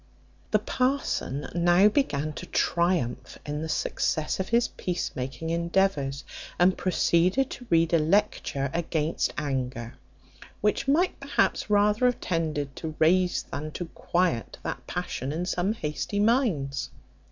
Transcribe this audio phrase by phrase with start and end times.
[0.49, 6.23] The parson now began to triumph in the success of his peace making endeavours,
[6.57, 9.93] and proceeded to read a lecture against anger,
[10.59, 15.73] which might perhaps rather have tended to raise than to quiet that passion in some
[15.73, 16.89] hasty minds.